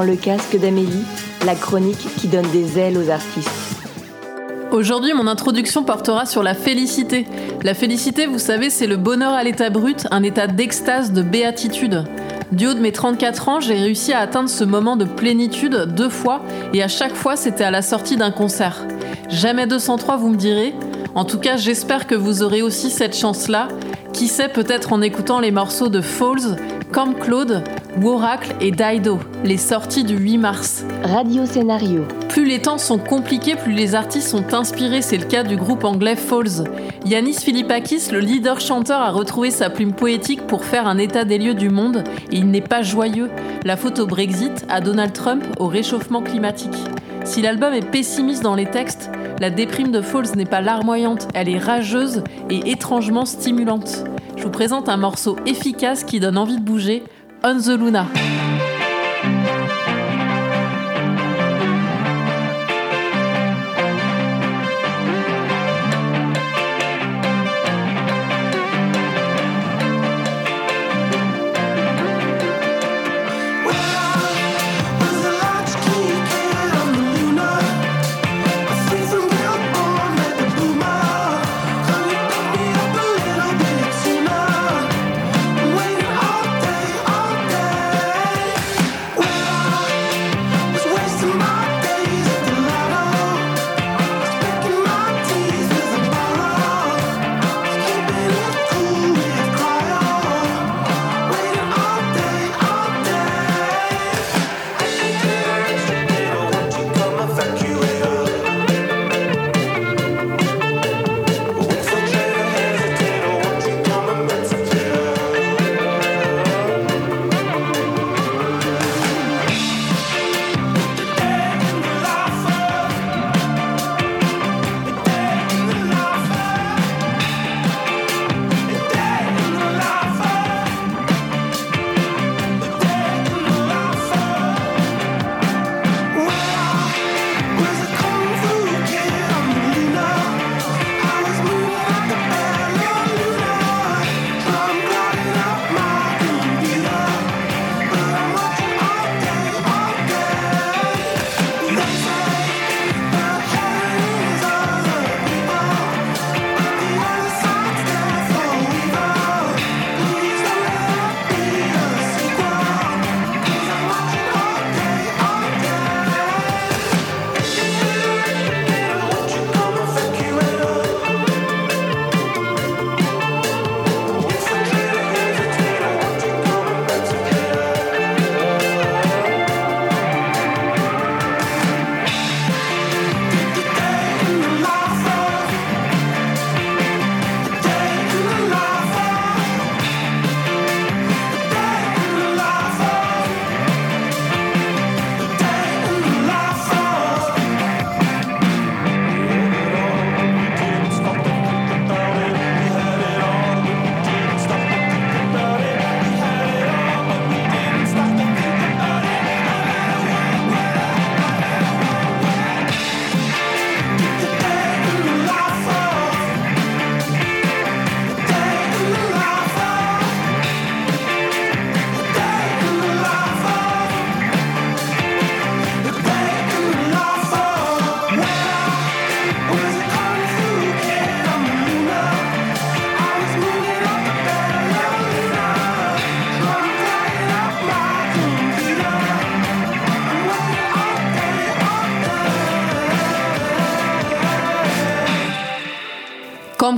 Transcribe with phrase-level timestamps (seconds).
[0.00, 1.04] dans le casque d'Amélie,
[1.44, 3.50] la chronique qui donne des ailes aux artistes.
[4.72, 7.26] Aujourd'hui, mon introduction portera sur la félicité.
[7.62, 12.04] La félicité, vous savez, c'est le bonheur à l'état brut, un état d'extase, de béatitude.
[12.50, 16.08] Du haut de mes 34 ans, j'ai réussi à atteindre ce moment de plénitude deux
[16.08, 16.40] fois,
[16.72, 18.86] et à chaque fois, c'était à la sortie d'un concert.
[19.28, 20.72] Jamais 203, vous me direz.
[21.14, 23.68] En tout cas, j'espère que vous aurez aussi cette chance-là.
[24.12, 26.56] Qui sait, peut-être en écoutant les morceaux de Falls,
[26.92, 27.62] Camp Claude,
[28.00, 30.84] Woracle et Daido, les sorties du 8 mars.
[31.04, 32.04] Radio Scénario.
[32.28, 35.84] Plus les temps sont compliqués, plus les artistes sont inspirés, c'est le cas du groupe
[35.84, 36.64] anglais Falls.
[37.04, 41.38] Yanis Philippakis, le leader chanteur, a retrouvé sa plume poétique pour faire un état des
[41.38, 43.30] lieux du monde et il n'est pas joyeux.
[43.64, 46.76] La faute au Brexit, à Donald Trump, au réchauffement climatique.
[47.24, 51.48] Si l'album est pessimiste dans les textes, la déprime de Falls n'est pas larmoyante, elle
[51.48, 54.04] est rageuse et étrangement stimulante.
[54.36, 57.02] Je vous présente un morceau efficace qui donne envie de bouger,
[57.42, 58.06] On the Luna.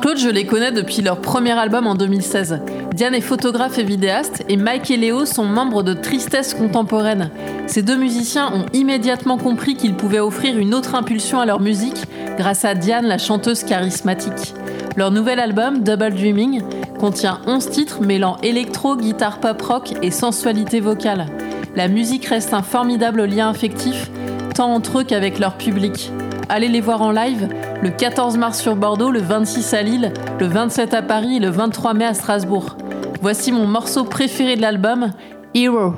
[0.00, 2.60] Claude, je les connais depuis leur premier album en 2016.
[2.94, 7.30] Diane est photographe et vidéaste et Mike et Léo sont membres de Tristesse Contemporaine.
[7.66, 12.06] Ces deux musiciens ont immédiatement compris qu'ils pouvaient offrir une autre impulsion à leur musique
[12.38, 14.54] grâce à Diane, la chanteuse charismatique.
[14.96, 16.62] Leur nouvel album, Double Dreaming,
[16.98, 21.26] contient 11 titres mêlant électro, guitare pop rock et sensualité vocale.
[21.76, 24.10] La musique reste un formidable lien affectif,
[24.54, 26.10] tant entre eux qu'avec leur public
[26.50, 27.48] allez les voir en live
[27.82, 31.48] le 14 mars sur Bordeaux, le 26 à Lille, le 27 à Paris et le
[31.48, 32.76] 23 mai à Strasbourg.
[33.22, 35.12] Voici mon morceau préféré de l'album,
[35.54, 35.94] Hero.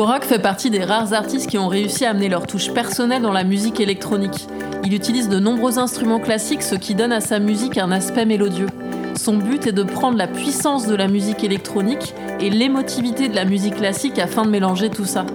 [0.00, 3.34] Worak fait partie des rares artistes qui ont réussi à amener leur touche personnelle dans
[3.34, 4.46] la musique électronique.
[4.82, 8.70] Il utilise de nombreux instruments classiques, ce qui donne à sa musique un aspect mélodieux.
[9.14, 13.44] Son but est de prendre la puissance de la musique électronique et l'émotivité de la
[13.44, 15.26] musique classique afin de mélanger tout ça.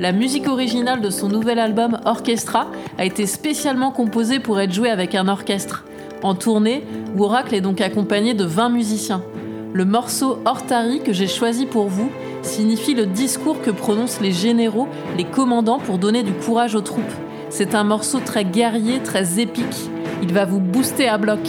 [0.00, 2.66] La musique originale de son nouvel album Orchestra
[2.98, 5.84] a été spécialement composée pour être jouée avec un orchestre.
[6.24, 6.84] En tournée,
[7.16, 9.22] Worak est donc accompagné de 20 musiciens.
[9.72, 12.10] Le morceau Hortari que j'ai choisi pour vous
[12.42, 17.04] signifie le discours que prononcent les généraux, les commandants pour donner du courage aux troupes.
[17.50, 19.90] C'est un morceau très guerrier, très épique.
[20.22, 21.40] Il va vous booster à bloc.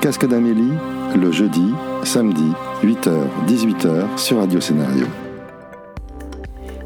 [0.00, 0.72] Casque d'Amélie,
[1.16, 1.74] le jeudi,
[2.04, 2.52] samedi,
[2.84, 3.10] 8h,
[3.48, 5.06] 18h sur Radio Scénario.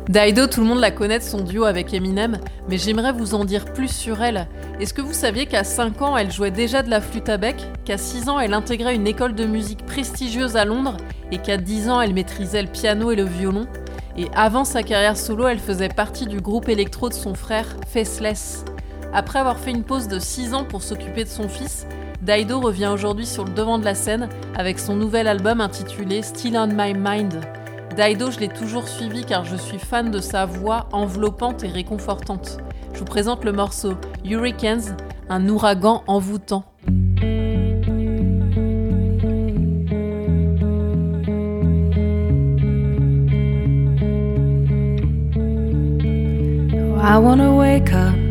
[0.09, 2.39] Daido, tout le monde la connaît de son duo avec Eminem,
[2.69, 4.49] mais j'aimerais vous en dire plus sur elle.
[4.81, 7.57] Est-ce que vous saviez qu'à 5 ans, elle jouait déjà de la flûte à bec,
[7.85, 10.97] qu'à 6 ans, elle intégrait une école de musique prestigieuse à Londres,
[11.31, 13.67] et qu'à 10 ans, elle maîtrisait le piano et le violon?
[14.17, 18.65] Et avant sa carrière solo, elle faisait partie du groupe électro de son frère, Faceless.
[19.13, 21.87] Après avoir fait une pause de 6 ans pour s'occuper de son fils,
[22.23, 26.57] Daido revient aujourd'hui sur le devant de la scène avec son nouvel album intitulé Still
[26.57, 27.41] on My Mind.
[27.97, 32.59] Daido, je l'ai toujours suivi car je suis fan de sa voix enveloppante et réconfortante.
[32.95, 34.97] Je vous présente le morceau Hurricanes,
[35.29, 36.65] un ouragan envoûtant.
[47.05, 48.22] I wanna wake up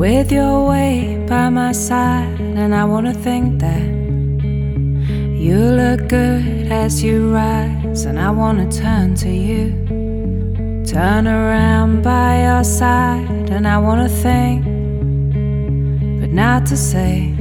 [0.00, 3.86] with your way by my side, and I wanna think that
[5.46, 9.64] you look good as you rise, and I wanna turn to you,
[10.86, 14.64] turn around by your side, and I wanna think,
[16.18, 17.34] but not to say,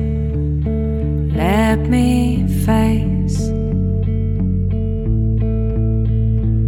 [1.45, 3.37] let me face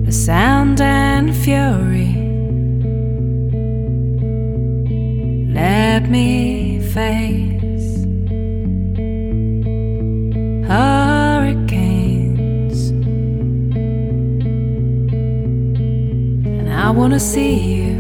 [0.05, 2.11] the sound and fury.
[6.01, 7.98] Let me face
[10.67, 12.10] hurricanes.
[16.60, 17.93] And I wanna see you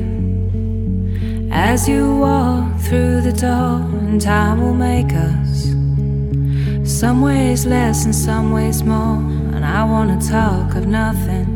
[1.51, 5.75] as you walk through the door, and time will make us
[6.83, 9.17] some ways less and some ways more.
[9.53, 11.47] And I wanna talk of nothing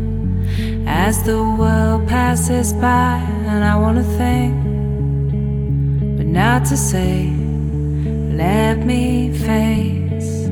[0.85, 4.64] as the world passes by, and I wanna think
[6.35, 7.29] not to say,
[8.35, 10.49] let me face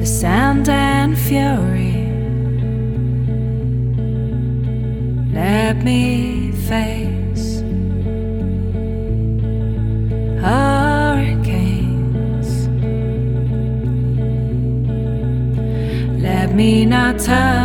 [0.00, 1.94] the sound and fury.
[5.32, 7.62] Let me face
[10.44, 11.48] hurricanes.
[16.22, 17.63] Let me not turn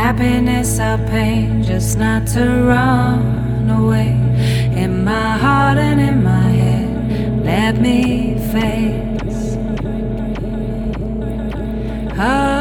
[0.00, 2.42] happiness or pain, just not to
[2.72, 4.12] run away.
[4.82, 9.56] In my heart and in my head, let me face.
[12.16, 12.59] Hurricane.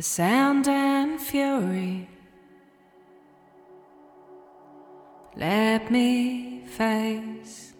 [0.00, 2.08] Sound and fury.
[5.36, 7.74] Let me face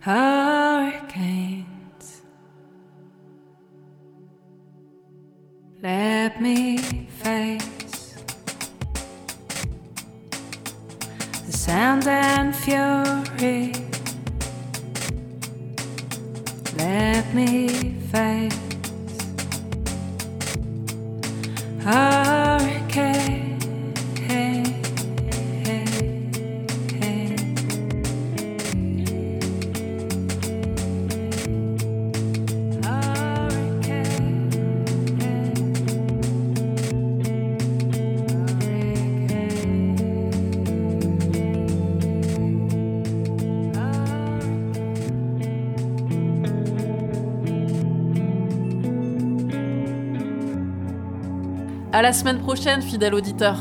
[0.00, 1.66] hurricanes.
[5.82, 6.78] Let me
[7.22, 8.16] face
[11.46, 13.72] the sound and fury.
[16.78, 17.68] let me
[18.12, 18.57] face
[21.90, 22.27] Ah.
[51.98, 53.56] À la semaine prochaine, fidèle auditeur.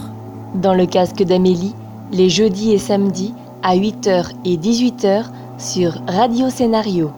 [0.53, 1.73] Dans le casque d'Amélie,
[2.11, 5.23] les jeudis et samedis à 8h et 18h
[5.57, 7.11] sur Radio Scénario.